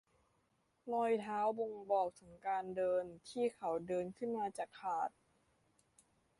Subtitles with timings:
[0.93, 5.11] รอยเท้าบ่งบอกถึงทางเดินที่เขาเดินขึ้นมาจากหาด